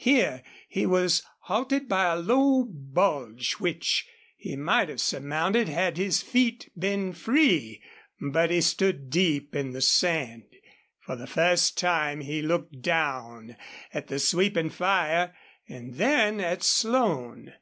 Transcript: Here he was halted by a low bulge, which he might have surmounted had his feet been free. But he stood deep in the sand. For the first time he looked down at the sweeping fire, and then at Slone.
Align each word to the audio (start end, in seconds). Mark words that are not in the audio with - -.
Here 0.00 0.42
he 0.68 0.86
was 0.86 1.22
halted 1.42 1.88
by 1.88 2.06
a 2.06 2.16
low 2.16 2.64
bulge, 2.64 3.60
which 3.60 4.08
he 4.36 4.56
might 4.56 4.88
have 4.88 5.00
surmounted 5.00 5.68
had 5.68 5.96
his 5.96 6.20
feet 6.20 6.68
been 6.76 7.12
free. 7.12 7.80
But 8.20 8.50
he 8.50 8.60
stood 8.60 9.08
deep 9.08 9.54
in 9.54 9.70
the 9.70 9.80
sand. 9.80 10.48
For 10.98 11.14
the 11.14 11.28
first 11.28 11.78
time 11.78 12.22
he 12.22 12.42
looked 12.42 12.82
down 12.82 13.56
at 13.94 14.08
the 14.08 14.18
sweeping 14.18 14.70
fire, 14.70 15.36
and 15.68 15.94
then 15.94 16.40
at 16.40 16.64
Slone. 16.64 17.54